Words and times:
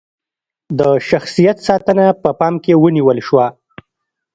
د 0.79 0.81
شخصیت 1.09 1.57
ساتنه 1.67 2.05
په 2.21 2.29
پام 2.39 2.53
کې 2.63 2.73
ونیول 2.83 3.17
شوه. 3.27 3.45